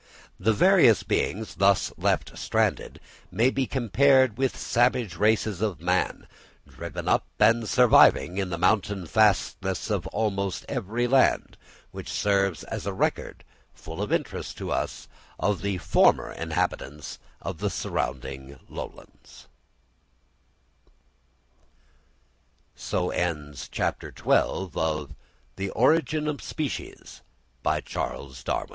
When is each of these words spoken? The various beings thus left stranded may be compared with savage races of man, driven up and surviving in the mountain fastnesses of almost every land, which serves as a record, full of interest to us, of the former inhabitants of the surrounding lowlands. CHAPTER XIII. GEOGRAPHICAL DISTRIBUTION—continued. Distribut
The 0.39 0.51
various 0.51 1.03
beings 1.03 1.53
thus 1.53 1.93
left 1.95 2.35
stranded 2.35 2.99
may 3.29 3.51
be 3.51 3.67
compared 3.67 4.35
with 4.35 4.57
savage 4.57 5.15
races 5.15 5.61
of 5.61 5.79
man, 5.79 6.25
driven 6.67 7.07
up 7.07 7.27
and 7.39 7.69
surviving 7.69 8.39
in 8.39 8.49
the 8.49 8.57
mountain 8.57 9.05
fastnesses 9.05 9.91
of 9.91 10.07
almost 10.07 10.65
every 10.67 11.05
land, 11.05 11.55
which 11.91 12.09
serves 12.09 12.63
as 12.63 12.87
a 12.87 12.93
record, 12.93 13.43
full 13.75 14.01
of 14.01 14.11
interest 14.11 14.57
to 14.57 14.71
us, 14.71 15.07
of 15.39 15.61
the 15.61 15.77
former 15.77 16.31
inhabitants 16.31 17.19
of 17.39 17.59
the 17.59 17.69
surrounding 17.69 18.59
lowlands. 18.67 19.49
CHAPTER 22.75 23.11
XIII. 24.13 24.13
GEOGRAPHICAL 24.17 25.11
DISTRIBUTION—continued. 25.61 27.03
Distribut 27.63 28.67